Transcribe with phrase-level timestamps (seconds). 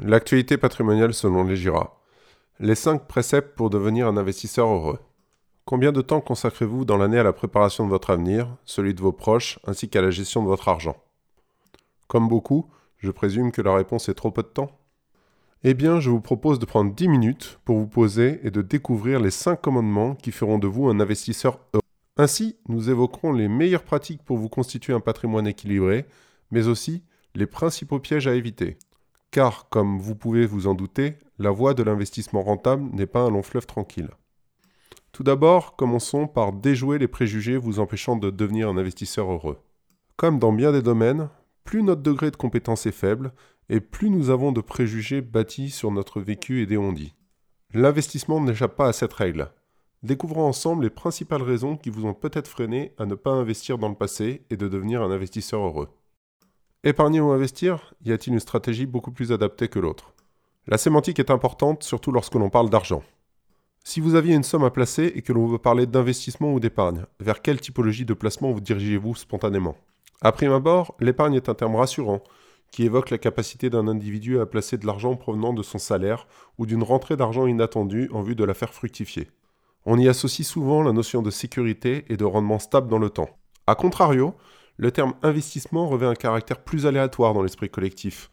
[0.00, 2.00] L'actualité patrimoniale selon les GIRA.
[2.60, 5.00] Les 5 préceptes pour devenir un investisseur heureux.
[5.64, 9.10] Combien de temps consacrez-vous dans l'année à la préparation de votre avenir, celui de vos
[9.10, 10.96] proches, ainsi qu'à la gestion de votre argent?
[12.06, 14.70] Comme beaucoup, je présume que la réponse est trop peu de temps.
[15.64, 19.18] Eh bien, je vous propose de prendre 10 minutes pour vous poser et de découvrir
[19.18, 21.82] les 5 commandements qui feront de vous un investisseur heureux.
[22.16, 26.06] Ainsi, nous évoquerons les meilleures pratiques pour vous constituer un patrimoine équilibré,
[26.52, 27.02] mais aussi
[27.34, 28.78] les principaux pièges à éviter.
[29.30, 33.30] Car, comme vous pouvez vous en douter, la voie de l'investissement rentable n'est pas un
[33.30, 34.10] long fleuve tranquille.
[35.12, 39.58] Tout d'abord, commençons par déjouer les préjugés vous empêchant de devenir un investisseur heureux.
[40.16, 41.28] Comme dans bien des domaines,
[41.64, 43.32] plus notre degré de compétence est faible,
[43.68, 47.14] et plus nous avons de préjugés bâtis sur notre vécu et des on-dit.
[47.74, 49.50] L'investissement n'échappe pas à cette règle.
[50.02, 53.88] Découvrons ensemble les principales raisons qui vous ont peut-être freiné à ne pas investir dans
[53.88, 55.88] le passé et de devenir un investisseur heureux.
[56.84, 60.14] Épargner ou investir Y a-t-il une stratégie beaucoup plus adaptée que l'autre?
[60.68, 63.02] La sémantique est importante, surtout lorsque l'on parle d'argent.
[63.82, 67.04] Si vous aviez une somme à placer et que l'on veut parler d'investissement ou d'épargne,
[67.18, 69.76] vers quelle typologie de placement vous dirigez-vous spontanément?
[70.20, 72.22] À prime abord, l'épargne est un terme rassurant,
[72.70, 76.66] qui évoque la capacité d'un individu à placer de l'argent provenant de son salaire ou
[76.66, 79.28] d'une rentrée d'argent inattendue en vue de la faire fructifier.
[79.84, 83.30] On y associe souvent la notion de sécurité et de rendement stable dans le temps.
[83.66, 84.36] A contrario,
[84.78, 88.30] le terme investissement revêt un caractère plus aléatoire dans l'esprit collectif.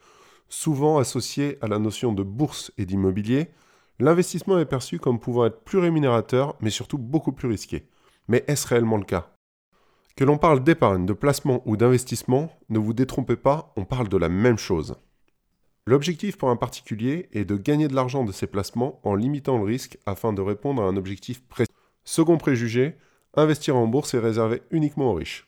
[0.47, 3.49] Souvent associé à la notion de bourse et d'immobilier,
[3.99, 7.87] l'investissement est perçu comme pouvant être plus rémunérateur, mais surtout beaucoup plus risqué.
[8.27, 9.31] Mais est-ce réellement le cas?
[10.15, 14.17] Que l'on parle d'épargne, de placement ou d'investissement, ne vous détrompez pas, on parle de
[14.17, 14.95] la même chose.
[15.87, 19.65] L'objectif pour un particulier est de gagner de l'argent de ses placements en limitant le
[19.65, 21.71] risque afin de répondre à un objectif précis.
[22.03, 22.97] Second préjugé,
[23.33, 25.47] investir en bourse est réservé uniquement aux riches.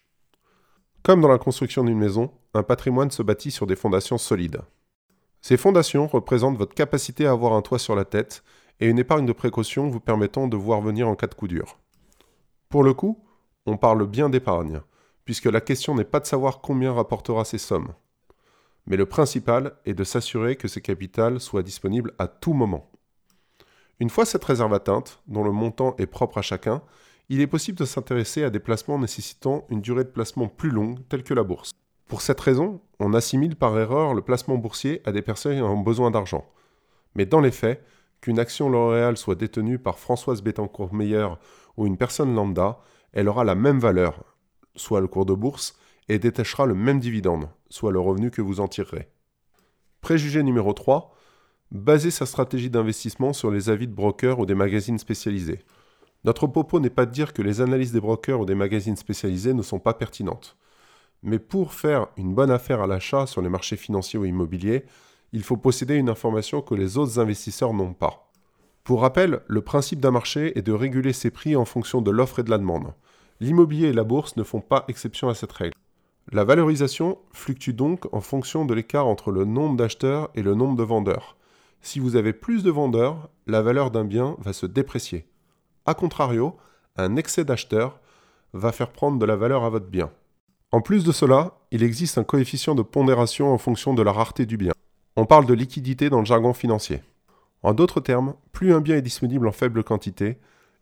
[1.07, 4.59] Comme dans la construction d'une maison, un patrimoine se bâtit sur des fondations solides.
[5.39, 8.43] Ces fondations représentent votre capacité à avoir un toit sur la tête
[8.81, 11.79] et une épargne de précaution vous permettant de voir venir en cas de coup dur.
[12.67, 13.23] Pour le coup,
[13.65, 14.81] on parle bien d'épargne,
[15.23, 17.93] puisque la question n'est pas de savoir combien rapportera ces sommes,
[18.85, 22.91] mais le principal est de s'assurer que ce capital soit disponible à tout moment.
[24.01, 26.81] Une fois cette réserve atteinte, dont le montant est propre à chacun,
[27.29, 30.99] il est possible de s'intéresser à des placements nécessitant une durée de placement plus longue,
[31.09, 31.71] telle que la bourse.
[32.07, 36.09] Pour cette raison, on assimile par erreur le placement boursier à des personnes ayant besoin
[36.09, 36.45] d'argent.
[37.15, 37.83] Mais dans les faits,
[38.21, 41.27] qu'une action L'Oréal soit détenue par Françoise Bettencourt-Meyer
[41.75, 42.79] ou une personne lambda,
[43.11, 44.23] elle aura la même valeur,
[44.75, 45.77] soit le cours de bourse,
[46.09, 49.09] et détachera le même dividende, soit le revenu que vous en tirerez.
[50.01, 51.13] Préjugé numéro 3.
[51.71, 55.59] Baser sa stratégie d'investissement sur les avis de brokers ou des magazines spécialisés.
[56.23, 59.53] Notre propos n'est pas de dire que les analyses des brokers ou des magazines spécialisés
[59.53, 60.57] ne sont pas pertinentes.
[61.23, 64.85] Mais pour faire une bonne affaire à l'achat sur les marchés financiers ou immobiliers,
[65.33, 68.31] il faut posséder une information que les autres investisseurs n'ont pas.
[68.83, 72.39] Pour rappel, le principe d'un marché est de réguler ses prix en fonction de l'offre
[72.39, 72.93] et de la demande.
[73.39, 75.75] L'immobilier et la bourse ne font pas exception à cette règle.
[76.31, 80.75] La valorisation fluctue donc en fonction de l'écart entre le nombre d'acheteurs et le nombre
[80.75, 81.37] de vendeurs.
[81.81, 85.27] Si vous avez plus de vendeurs, la valeur d'un bien va se déprécier.
[85.87, 86.57] A contrario,
[86.97, 88.01] un excès d'acheteurs
[88.51, 90.11] va faire prendre de la valeur à votre bien.
[90.73, 94.45] En plus de cela, il existe un coefficient de pondération en fonction de la rareté
[94.45, 94.73] du bien.
[95.15, 97.01] On parle de liquidité dans le jargon financier.
[97.63, 100.39] En d'autres termes, plus un bien est disponible en faible quantité,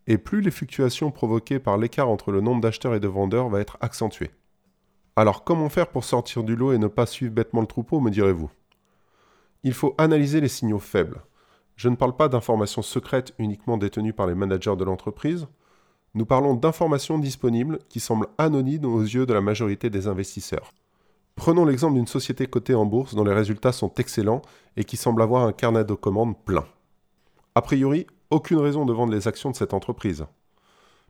[0.08, 3.60] et plus les fluctuations provoquées par l'écart entre le nombre d'acheteurs et de vendeurs va
[3.60, 4.32] être accentuées.
[5.14, 8.10] Alors comment faire pour sortir du lot et ne pas suivre bêtement le troupeau, me
[8.10, 8.50] direz-vous?
[9.62, 11.22] Il faut analyser les signaux faibles.
[11.76, 15.46] Je ne parle pas d'informations secrètes uniquement détenues par les managers de l'entreprise.
[16.14, 20.72] Nous parlons d'informations disponibles qui semblent anonymes aux yeux de la majorité des investisseurs.
[21.34, 24.40] Prenons l'exemple d'une société cotée en bourse dont les résultats sont excellents
[24.78, 26.64] et qui semble avoir un carnet de commandes plein.
[27.54, 30.24] A priori, aucune raison de vendre les actions de cette entreprise.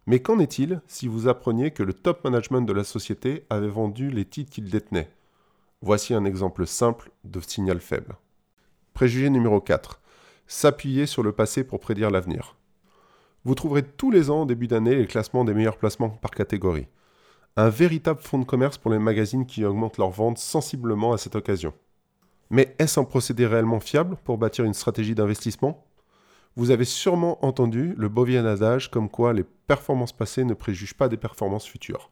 [0.06, 4.10] Mais qu'en est-il si vous appreniez que le top management de la société avait vendu
[4.10, 5.10] les titres qu'il détenait?
[5.81, 8.16] Voici un exemple simple de signal faible.
[8.94, 10.01] Préjugé numéro 4.
[10.48, 12.57] S'appuyer sur le passé pour prédire l'avenir.
[13.45, 16.87] Vous trouverez tous les ans, au début d'année, les classements des meilleurs placements par catégorie.
[17.57, 21.34] Un véritable fonds de commerce pour les magazines qui augmentent leurs ventes sensiblement à cette
[21.34, 21.72] occasion.
[22.51, 25.84] Mais est-ce un procédé réellement fiable pour bâtir une stratégie d'investissement?
[26.54, 31.09] Vous avez sûrement entendu le Bovien adage comme quoi les performances passées ne préjugent pas
[31.09, 32.10] des performances futures.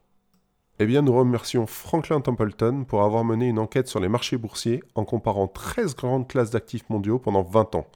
[0.81, 4.83] Eh bien, nous remercions Franklin Templeton pour avoir mené une enquête sur les marchés boursiers
[4.97, 7.87] en comparant 13 grandes classes d'actifs mondiaux pendant 20 ans.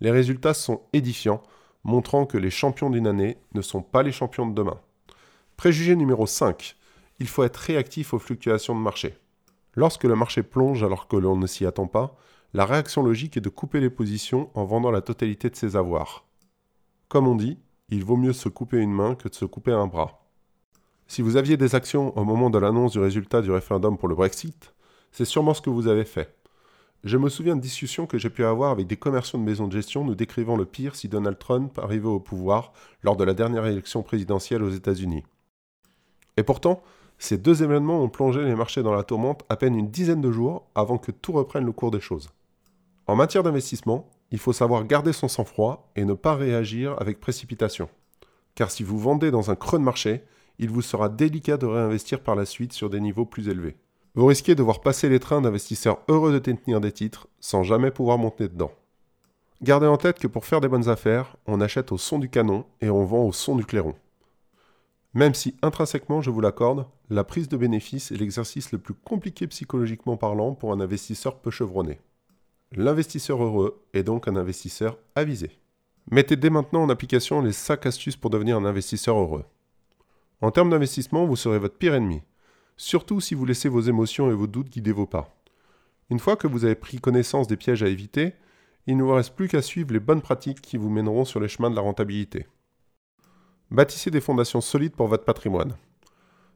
[0.00, 1.42] Les résultats sont édifiants,
[1.84, 4.80] montrant que les champions d'une année ne sont pas les champions de demain.
[5.56, 6.76] Préjugé numéro 5.
[7.18, 9.16] Il faut être réactif aux fluctuations de marché.
[9.74, 12.16] Lorsque le marché plonge alors que l'on ne s'y attend pas,
[12.52, 16.26] la réaction logique est de couper les positions en vendant la totalité de ses avoirs.
[17.08, 17.58] Comme on dit,
[17.88, 20.26] il vaut mieux se couper une main que de se couper un bras.
[21.06, 24.14] Si vous aviez des actions au moment de l'annonce du résultat du référendum pour le
[24.14, 24.74] Brexit,
[25.12, 26.35] c'est sûrement ce que vous avez fait.
[27.06, 29.72] Je me souviens de discussions que j'ai pu avoir avec des commerciaux de maisons de
[29.72, 32.72] gestion nous décrivant le pire si Donald Trump arrivait au pouvoir
[33.04, 35.22] lors de la dernière élection présidentielle aux États-Unis.
[36.36, 36.82] Et pourtant,
[37.18, 40.32] ces deux événements ont plongé les marchés dans la tourmente à peine une dizaine de
[40.32, 42.30] jours avant que tout reprenne le cours des choses.
[43.06, 47.88] En matière d'investissement, il faut savoir garder son sang-froid et ne pas réagir avec précipitation.
[48.56, 50.24] Car si vous vendez dans un creux de marché,
[50.58, 53.76] il vous sera délicat de réinvestir par la suite sur des niveaux plus élevés.
[54.16, 57.90] Vous risquez de voir passer les trains d'investisseurs heureux de détenir des titres sans jamais
[57.90, 58.72] pouvoir monter dedans.
[59.60, 62.64] Gardez en tête que pour faire des bonnes affaires, on achète au son du canon
[62.80, 63.94] et on vend au son du clairon.
[65.12, 69.46] Même si intrinsèquement, je vous l'accorde, la prise de bénéfice est l'exercice le plus compliqué
[69.48, 72.00] psychologiquement parlant pour un investisseur peu chevronné.
[72.72, 75.58] L'investisseur heureux est donc un investisseur avisé.
[76.10, 79.44] Mettez dès maintenant en application les 5 astuces pour devenir un investisseur heureux.
[80.40, 82.22] En termes d'investissement, vous serez votre pire ennemi,
[82.76, 85.34] surtout si vous laissez vos émotions et vos doutes guider vos pas.
[86.10, 88.34] Une fois que vous avez pris connaissance des pièges à éviter,
[88.86, 91.48] il ne vous reste plus qu'à suivre les bonnes pratiques qui vous mèneront sur les
[91.48, 92.46] chemins de la rentabilité.
[93.70, 95.76] Bâtissez des fondations solides pour votre patrimoine.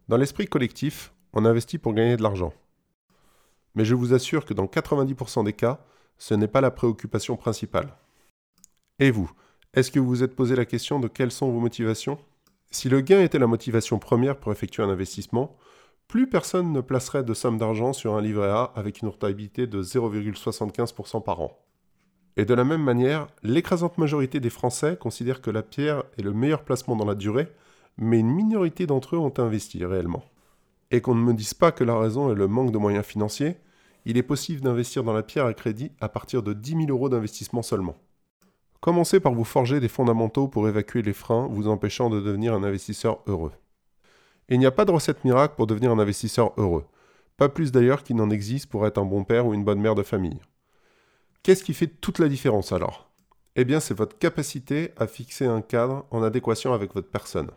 [0.08, 2.52] Dans l'esprit collectif, on investit pour gagner de l'argent.
[3.74, 5.80] Mais je vous assure que dans 90% des cas,
[6.18, 7.96] ce n'est pas la préoccupation principale.
[8.98, 9.30] Et vous,
[9.74, 12.18] est-ce que vous vous êtes posé la question de quelles sont vos motivations?
[12.70, 15.56] Si le gain était la motivation première pour effectuer un investissement,
[16.10, 19.80] plus personne ne placerait de somme d'argent sur un livret A avec une rentabilité de
[19.80, 21.56] 0,75% par an.
[22.36, 26.32] Et de la même manière, l'écrasante majorité des Français considèrent que la pierre est le
[26.32, 27.46] meilleur placement dans la durée,
[27.96, 30.24] mais une minorité d'entre eux ont investi réellement.
[30.90, 33.58] Et qu'on ne me dise pas que la raison est le manque de moyens financiers,
[34.04, 37.08] il est possible d'investir dans la pierre à crédit à partir de 10 000 euros
[37.08, 37.94] d'investissement seulement.
[38.80, 42.64] Commencez par vous forger des fondamentaux pour évacuer les freins vous empêchant de devenir un
[42.64, 43.52] investisseur heureux.
[44.54, 46.84] Il n'y a pas de recette miracle pour devenir un investisseur heureux,
[47.36, 49.94] pas plus d'ailleurs qu'il n'en existe pour être un bon père ou une bonne mère
[49.94, 50.40] de famille.
[51.42, 53.10] Qu'est-ce qui fait toute la différence alors?
[53.56, 57.50] Eh bien c'est votre capacité à fixer un cadre en adéquation avec votre personne.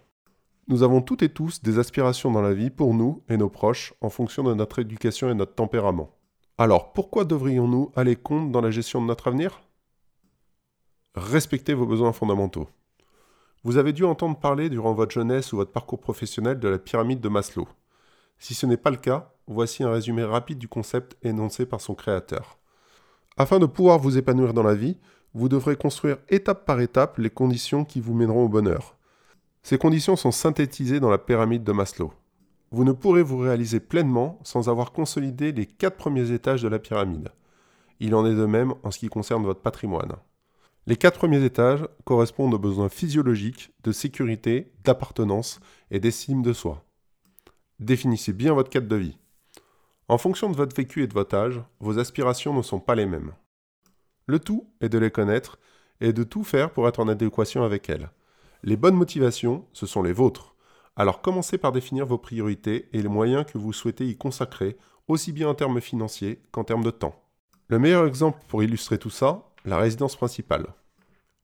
[0.68, 3.94] Nous avons toutes et tous des aspirations dans la vie pour nous et nos proches
[4.00, 6.16] en fonction de notre éducation et notre tempérament.
[6.58, 9.62] Alors pourquoi devrions-nous aller compte dans la gestion de notre avenir?
[11.16, 12.70] Respectez vos besoins fondamentaux.
[13.66, 17.22] Vous avez dû entendre parler durant votre jeunesse ou votre parcours professionnel de la pyramide
[17.22, 17.68] de Maslow.
[18.38, 21.96] Si ce n'est pas le cas, voici un résumé rapide du concept énoncé par son
[21.96, 22.58] créateur.
[23.38, 24.98] Afin de pouvoir vous épanouir dans la vie,
[25.34, 28.98] vous devrez construire étape par étape les conditions qui vous mèneront au bonheur.
[29.64, 32.12] Ces conditions sont synthétisées dans la pyramide de Maslow.
[32.72, 36.80] Vous ne pourrez vous réaliser pleinement sans avoir consolidé les quatre premiers étages de la
[36.80, 37.30] pyramide.
[38.02, 40.18] Il en est de même en ce qui concerne votre patrimoine.
[40.86, 46.84] Les quatre premiers étages correspondent aux besoins physiologiques, de sécurité, d'appartenance et d'estime de soi.
[47.80, 49.18] Définissez bien votre cadre de vie.
[50.10, 53.06] En fonction de votre vécu et de votre âge, vos aspirations ne sont pas les
[53.06, 53.32] mêmes.
[54.26, 55.58] Le tout est de les connaître
[56.02, 58.10] et de tout faire pour être en adéquation avec elles.
[58.62, 60.54] Les bonnes motivations, ce sont les vôtres.
[60.98, 64.78] Alors commencez par définir vos priorités et les moyens que vous souhaitez y consacrer,
[65.08, 67.24] aussi bien en termes financiers qu'en termes de temps.
[67.70, 70.68] Le meilleur exemple pour illustrer tout ça, la résidence principale.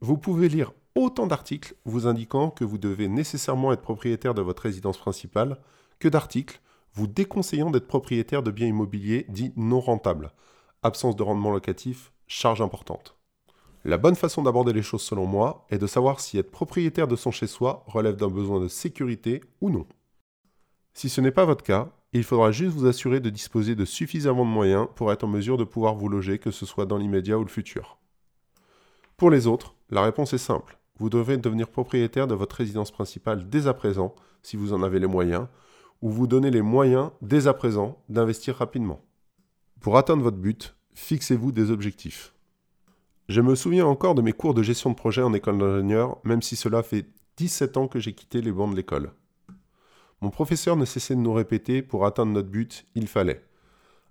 [0.01, 4.63] Vous pouvez lire autant d'articles vous indiquant que vous devez nécessairement être propriétaire de votre
[4.63, 5.57] résidence principale
[5.99, 6.61] que d'articles
[6.93, 10.31] vous déconseillant d'être propriétaire de biens immobiliers dits non rentables.
[10.83, 13.15] Absence de rendement locatif, charge importante.
[13.85, 17.15] La bonne façon d'aborder les choses selon moi est de savoir si être propriétaire de
[17.15, 19.85] son chez-soi relève d'un besoin de sécurité ou non.
[20.93, 24.43] Si ce n'est pas votre cas, il faudra juste vous assurer de disposer de suffisamment
[24.43, 27.37] de moyens pour être en mesure de pouvoir vous loger, que ce soit dans l'immédiat
[27.37, 27.98] ou le futur.
[29.19, 30.79] Pour les autres, la réponse est simple.
[30.97, 34.97] Vous devrez devenir propriétaire de votre résidence principale dès à présent, si vous en avez
[34.97, 35.47] les moyens,
[36.01, 39.01] ou vous donner les moyens dès à présent d'investir rapidement.
[39.81, 42.33] Pour atteindre votre but, fixez-vous des objectifs.
[43.27, 46.41] Je me souviens encore de mes cours de gestion de projet en école d'ingénieur, même
[46.41, 49.11] si cela fait 17 ans que j'ai quitté les bancs de l'école.
[50.21, 53.43] Mon professeur ne cessait de nous répéter, pour atteindre notre but, il fallait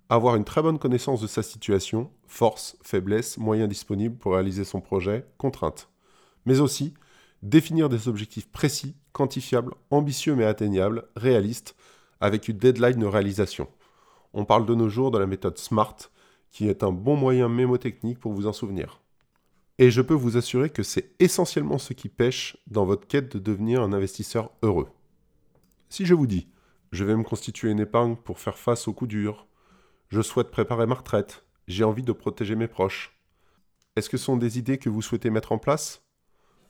[0.09, 4.81] avoir une très bonne connaissance de sa situation, force, faiblesse, moyens disponibles pour réaliser son
[4.81, 5.89] projet, contraintes.
[6.45, 6.95] Mais aussi
[7.43, 11.75] définir des objectifs précis, quantifiables, ambitieux mais atteignables, réalistes,
[12.21, 13.67] avec une deadline de réalisation.
[14.33, 15.95] On parle de nos jours de la méthode SMART,
[16.51, 19.01] qui est un bon moyen mémotechnique pour vous en souvenir.
[19.77, 23.39] Et je peux vous assurer que c'est essentiellement ce qui pêche dans votre quête de
[23.39, 24.89] devenir un investisseur heureux.
[25.87, 26.49] Si je vous dis,
[26.91, 29.47] je vais me constituer une épargne pour faire face aux coups durs,
[30.09, 33.15] je souhaite préparer ma retraite, J'ai envie de protéger mes proches.
[33.95, 36.03] Est-ce que ce sont des idées que vous souhaitez mettre en place?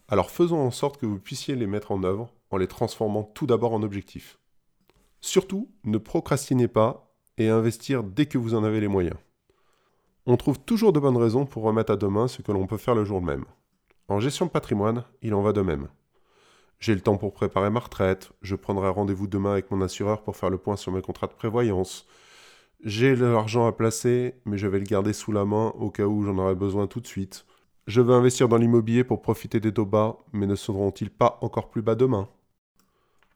[0.09, 3.47] Alors faisons en sorte que vous puissiez les mettre en œuvre en les transformant tout
[3.47, 4.39] d'abord en objectifs.
[5.21, 9.17] Surtout, ne procrastinez pas et investir dès que vous en avez les moyens.
[10.25, 12.95] On trouve toujours de bonnes raisons pour remettre à demain ce que l'on peut faire
[12.95, 13.45] le jour même.
[14.09, 15.87] En gestion de patrimoine, il en va de même.
[16.79, 20.35] J'ai le temps pour préparer ma retraite, je prendrai rendez-vous demain avec mon assureur pour
[20.35, 22.05] faire le point sur mes contrats de prévoyance.
[22.85, 26.23] J'ai l'argent à placer, mais je vais le garder sous la main au cas où
[26.23, 27.45] j'en aurai besoin tout de suite.
[27.87, 31.69] Je veux investir dans l'immobilier pour profiter des taux bas, mais ne seront-ils pas encore
[31.69, 32.29] plus bas demain?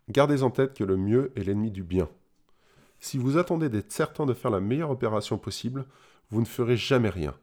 [0.08, 2.08] Gardez en tête que le mieux est l'ennemi du bien.
[3.00, 5.86] Si vous attendez d'être certain de faire la meilleure opération possible,
[6.30, 7.34] vous ne ferez jamais rien.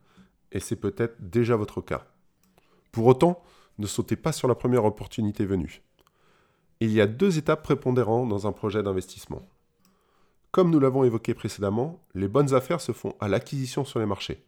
[0.52, 2.06] Et c'est peut-être déjà votre cas.
[2.92, 3.42] Pour autant,
[3.78, 5.82] ne sautez pas sur la première opportunité venue.
[6.80, 9.46] Il y a deux étapes prépondérantes dans un projet d'investissement.
[10.52, 14.42] Comme nous l'avons évoqué précédemment, les bonnes affaires se font à l'acquisition sur les marchés.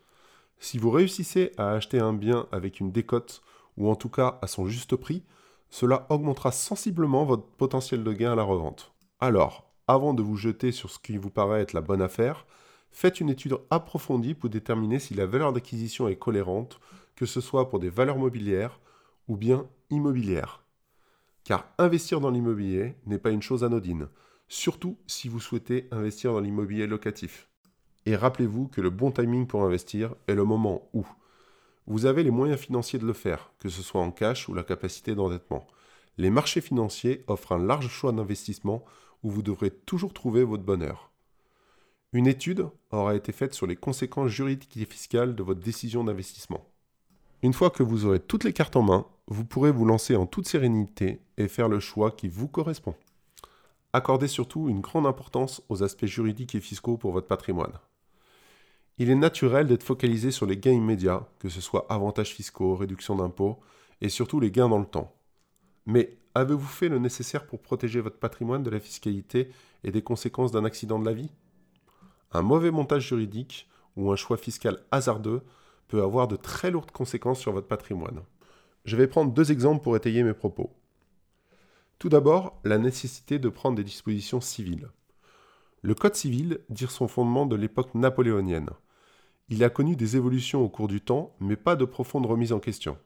[0.59, 3.41] Si vous réussissez à acheter un bien avec une décote,
[3.77, 5.23] ou en tout cas à son juste prix,
[5.71, 8.93] cela augmentera sensiblement votre potentiel de gain à la revente.
[9.21, 12.47] Alors, avant de vous jeter sur ce qui vous paraît être la bonne affaire,
[12.91, 16.81] faites une étude approfondie pour déterminer si la valeur d'acquisition est cohérente,
[17.15, 18.81] que ce soit pour des valeurs mobilières
[19.29, 20.65] ou bien immobilières.
[21.45, 24.09] Car investir dans l'immobilier n'est pas une chose anodine,
[24.53, 27.49] surtout si vous souhaitez investir dans l'immobilier locatif.
[28.05, 31.07] Et rappelez-vous que le bon timing pour investir est le moment où
[31.87, 34.63] vous avez les moyens financiers de le faire, que ce soit en cash ou la
[34.63, 35.67] capacité d'endettement.
[36.19, 38.85] Les marchés financiers offrent un large choix d'investissement
[39.23, 41.11] où vous devrez toujours trouver votre bonheur.
[42.13, 46.69] Une étude aura été faite sur les conséquences juridiques et fiscales de votre décision d'investissement.
[47.41, 50.27] Une fois que vous aurez toutes les cartes en main, vous pourrez vous lancer en
[50.27, 52.95] toute sérénité et faire le choix qui vous correspond.
[53.93, 57.79] Accordez surtout une grande importance aux aspects juridiques et fiscaux pour votre patrimoine.
[58.99, 63.17] Il est naturel d'être focalisé sur les gains immédiats, que ce soit avantages fiscaux, réduction
[63.17, 63.59] d'impôts,
[64.01, 65.15] et surtout les gains dans le temps.
[65.87, 69.51] Mais avez-vous fait le nécessaire pour protéger votre patrimoine de la fiscalité
[69.85, 71.31] et des conséquences d'un accident de la vie?
[72.33, 75.43] Un mauvais montage juridique ou un choix fiscal hasardeux
[75.89, 78.23] peut avoir de très lourdes conséquences sur votre patrimoine.
[78.85, 80.71] Je vais prendre deux exemples pour étayer mes propos.
[82.03, 84.89] Tout d'abord, la nécessité de prendre des dispositions civiles.
[85.83, 88.71] Le Code civil tire son fondement de l'époque napoléonienne.
[89.51, 92.59] Il a connu des évolutions au cours du temps, mais pas de profonde remise en
[92.59, 92.99] question.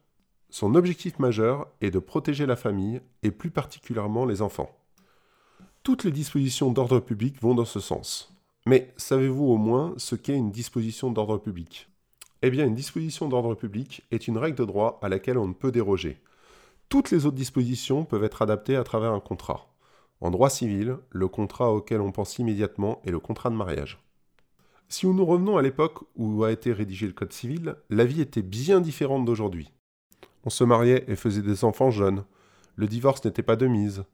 [0.49, 4.75] Son objectif majeur est de protéger la famille, et plus particulièrement les enfants.
[5.83, 8.35] Toutes les dispositions d'ordre public vont dans ce sens.
[8.65, 11.91] Mais savez-vous au moins ce qu'est une disposition d'ordre public?
[12.41, 15.53] Eh bien, une disposition d'ordre public est une règle de droit à laquelle on ne
[15.53, 16.19] peut déroger.
[16.97, 19.69] Toutes les autres dispositions peuvent être adaptées à travers un contrat.
[20.23, 24.03] En droit civil, le contrat auquel on pense immédiatement est le contrat de mariage.
[24.89, 28.41] Si nous revenons à l'époque où a été rédigé le Code civil, la vie était
[28.41, 29.75] bien différente d'aujourd'hui.
[30.47, 32.25] On se mariait et faisait des enfants jeunes.
[32.77, 34.05] Le divorce n'était pas de mise.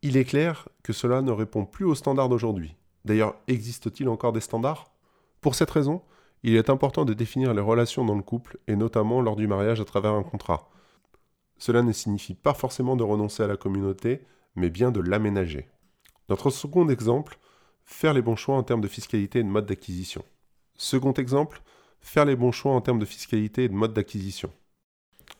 [0.00, 2.74] Il est clair que cela ne répond plus aux standards d'aujourd'hui.
[3.04, 4.86] D'ailleurs, existe-t-il encore des standards?
[5.42, 6.00] Pour cette raison,
[6.42, 9.82] il est important de définir les relations dans le couple et notamment lors du mariage
[9.82, 10.70] à travers un contrat.
[11.64, 15.66] Cela ne signifie pas forcément de renoncer à la communauté, mais bien de l'aménager.
[16.28, 17.38] Notre second exemple,
[17.86, 20.26] faire les bons choix en termes de fiscalité et de mode d'acquisition.
[20.76, 21.62] Second exemple,
[22.02, 24.52] faire les bons choix en termes de fiscalité et de mode d'acquisition.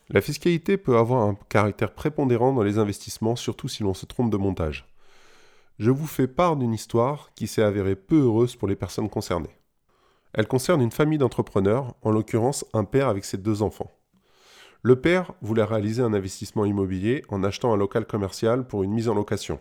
[0.09, 4.31] La fiscalité peut avoir un caractère prépondérant dans les investissements, surtout si l'on se trompe
[4.31, 4.87] de montage.
[5.77, 9.55] Je vous fais part d'une histoire qui s'est avérée peu heureuse pour les personnes concernées.
[10.33, 13.91] Elle concerne une famille d'entrepreneurs, en l'occurrence un père avec ses deux enfants.
[14.87, 19.09] Le père voulait réaliser un investissement immobilier en achetant un local commercial pour une mise
[19.09, 19.59] en location.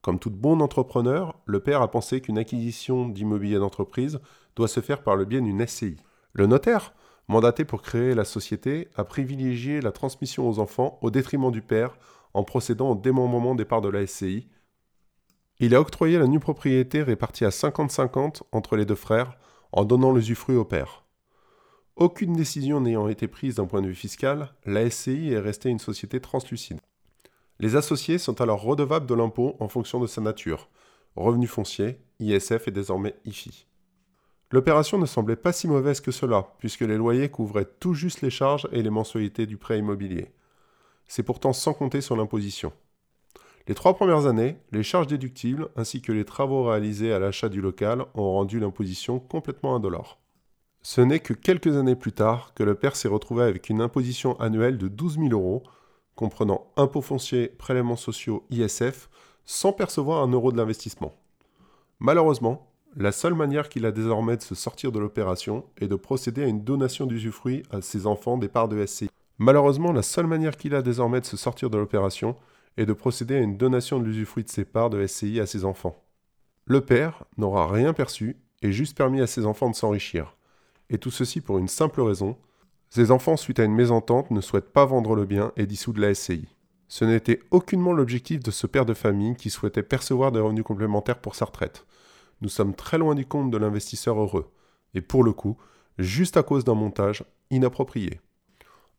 [0.00, 4.20] Comme tout bon entrepreneur, le père a pensé qu'une acquisition d'immobilier d'entreprise
[4.54, 5.96] doit se faire par le biais d'une SCI.
[6.34, 6.94] Le notaire,
[7.26, 11.98] mandaté pour créer la société, a privilégié la transmission aux enfants au détriment du père
[12.32, 14.46] en procédant au démembrement des parts de la SCI.
[15.58, 19.36] Il a octroyé la nue propriété répartie à 50-50 entre les deux frères
[19.72, 21.03] en donnant l'usufruit au père.
[21.96, 25.78] Aucune décision n'ayant été prise d'un point de vue fiscal, la SCI est restée une
[25.78, 26.80] société translucide.
[27.60, 30.68] Les associés sont alors redevables de l'impôt en fonction de sa nature.
[31.14, 33.68] Revenu foncier, ISF et désormais IFI.
[34.50, 38.30] L'opération ne semblait pas si mauvaise que cela, puisque les loyers couvraient tout juste les
[38.30, 40.32] charges et les mensualités du prêt immobilier.
[41.06, 42.72] C'est pourtant sans compter sur l'imposition.
[43.68, 47.60] Les trois premières années, les charges déductibles ainsi que les travaux réalisés à l'achat du
[47.60, 50.18] local ont rendu l'imposition complètement indolore.
[50.86, 54.38] Ce n'est que quelques années plus tard que le père s'est retrouvé avec une imposition
[54.38, 55.62] annuelle de 12 000 euros,
[56.14, 59.08] comprenant impôts fonciers, prélèvements sociaux, ISF,
[59.46, 61.14] sans percevoir un euro de l'investissement.
[62.00, 66.44] Malheureusement, la seule manière qu'il a désormais de se sortir de l'opération est de procéder
[66.44, 69.08] à une donation d'usufruit à ses enfants des parts de SCI.
[69.38, 72.36] Malheureusement, la seule manière qu'il a désormais de se sortir de l'opération
[72.76, 75.64] est de procéder à une donation de l'usufruit de ses parts de SCI à ses
[75.64, 75.96] enfants.
[76.66, 80.36] Le père n'aura rien perçu et juste permis à ses enfants de s'enrichir.
[80.90, 82.36] Et tout ceci pour une simple raison.
[82.90, 86.14] Ses enfants, suite à une mésentente, ne souhaitent pas vendre le bien et dissoudre la
[86.14, 86.46] SCI.
[86.88, 91.20] Ce n'était aucunement l'objectif de ce père de famille qui souhaitait percevoir des revenus complémentaires
[91.20, 91.86] pour sa retraite.
[92.40, 94.52] Nous sommes très loin du compte de l'investisseur heureux.
[94.94, 95.56] Et pour le coup,
[95.98, 98.20] juste à cause d'un montage inapproprié.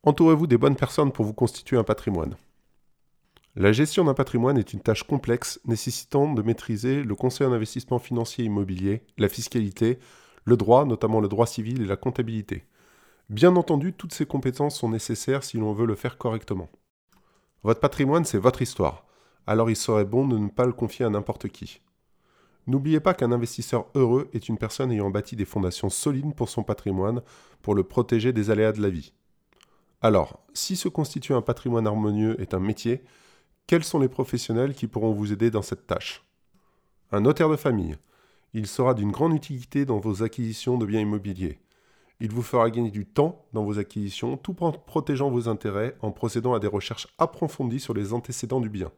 [0.03, 2.35] Entourez-vous des bonnes personnes pour vous constituer un patrimoine.
[3.55, 7.99] La gestion d'un patrimoine est une tâche complexe nécessitant de maîtriser le conseil en investissement
[7.99, 9.99] financier immobilier, la fiscalité,
[10.45, 12.65] le droit, notamment le droit civil et la comptabilité.
[13.29, 16.69] Bien entendu, toutes ces compétences sont nécessaires si l'on veut le faire correctement.
[17.63, 19.05] Votre patrimoine, c'est votre histoire,
[19.47, 21.81] alors il serait bon de ne pas le confier à n'importe qui.
[22.67, 26.63] N'oubliez pas qu'un investisseur heureux est une personne ayant bâti des fondations solides pour son
[26.63, 27.21] patrimoine
[27.61, 29.13] pour le protéger des aléas de la vie.
[30.01, 33.03] Alors, si se constituer un patrimoine harmonieux est un métier,
[33.67, 36.23] quels sont les professionnels qui pourront vous aider dans cette tâche?
[37.11, 37.97] Un notaire de famille.
[38.57, 41.59] Il sera d'une grande utilité dans vos acquisitions de biens immobiliers.
[42.21, 46.13] Il vous fera gagner du temps dans vos acquisitions tout en protégeant vos intérêts en
[46.13, 48.93] procédant à des recherches approfondies sur les antécédents du bien.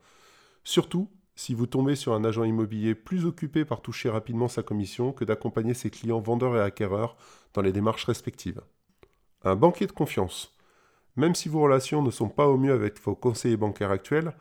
[0.64, 5.12] Surtout si vous tombez sur un agent immobilier plus occupé par toucher rapidement sa commission
[5.12, 7.18] que d'accompagner ses clients vendeurs et acquéreurs
[7.56, 8.62] dans les démarches respectives.
[9.44, 10.56] Un banquier de confiance.
[11.16, 14.34] Même si vos relations ne sont pas au mieux avec vos conseillers bancaires actuels,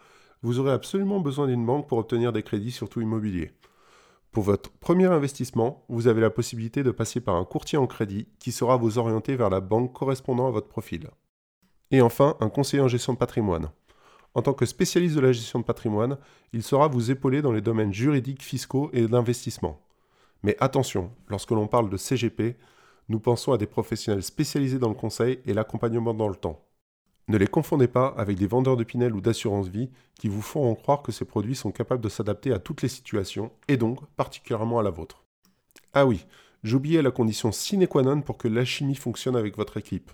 [0.42, 3.52] vous aurez absolument besoin d'une banque pour obtenir des crédits, surtout immobiliers.
[4.36, 8.28] Pour votre premier investissement, vous avez la possibilité de passer par un courtier en crédit
[8.38, 11.08] qui saura vous orienter vers la banque correspondant à votre profil.
[11.90, 13.70] Et enfin, un conseiller en gestion de patrimoine.
[14.34, 16.18] En tant que spécialiste de la gestion de patrimoine,
[16.52, 19.80] il saura vous épauler dans les domaines juridiques, fiscaux et d'investissement.
[20.42, 22.58] Mais attention, lorsque l'on parle de CGP,
[23.08, 26.62] nous pensons à des professionnels spécialisés dans le conseil et l'accompagnement dans le temps.
[27.28, 30.72] Ne les confondez pas avec des vendeurs de Pinel ou d'assurance vie qui vous font
[30.76, 34.78] croire que ces produits sont capables de s'adapter à toutes les situations et donc particulièrement
[34.78, 35.24] à la vôtre.
[35.92, 36.24] Ah oui,
[36.62, 40.12] j'oubliais la condition sine qua non pour que l'alchimie fonctionne avec votre équipe.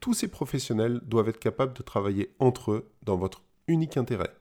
[0.00, 4.34] Tous ces professionnels doivent être capables de travailler entre eux dans votre unique intérêt.